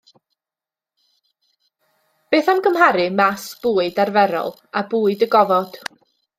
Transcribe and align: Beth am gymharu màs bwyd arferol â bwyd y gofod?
Beth 2.29 2.51
am 2.55 2.63
gymharu 2.69 3.07
màs 3.21 3.47
bwyd 3.67 4.03
arferol 4.07 4.53
â 4.83 4.87
bwyd 4.95 5.29
y 5.31 5.33
gofod? 5.39 5.83